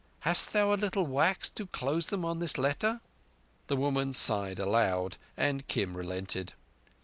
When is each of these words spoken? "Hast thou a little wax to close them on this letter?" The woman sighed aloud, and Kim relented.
"Hast 0.21 0.51
thou 0.51 0.73
a 0.73 0.81
little 0.81 1.05
wax 1.05 1.47
to 1.49 1.67
close 1.67 2.07
them 2.07 2.25
on 2.25 2.39
this 2.39 2.57
letter?" 2.57 3.01
The 3.67 3.75
woman 3.75 4.13
sighed 4.13 4.57
aloud, 4.57 5.17
and 5.37 5.67
Kim 5.67 5.95
relented. 5.95 6.53